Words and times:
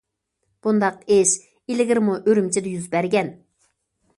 بۇنداق 0.67 1.03
ئىش 1.17 1.33
ئىلگىرىمۇ 1.73 2.15
ئۈرۈمچىدە 2.23 2.73
يۈز 2.77 2.89
بەرگەن. 2.97 3.31